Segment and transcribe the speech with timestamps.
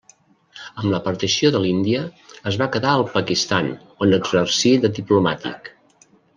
[0.83, 2.01] Amb la partició de l'Índia
[2.53, 3.71] es va quedar al Pakistan,
[4.07, 5.75] on exercí de diplomàtic.